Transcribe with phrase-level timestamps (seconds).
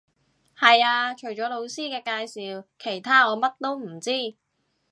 [0.57, 2.25] 係呀，除咗老師嘅介
[2.61, 4.35] 紹，其他我乜都唔知